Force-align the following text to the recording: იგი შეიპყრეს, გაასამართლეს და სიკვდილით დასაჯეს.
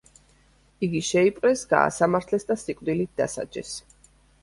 იგი 0.87 1.01
შეიპყრეს, 1.09 1.63
გაასამართლეს 1.75 2.51
და 2.51 2.61
სიკვდილით 2.65 3.17
დასაჯეს. 3.25 3.81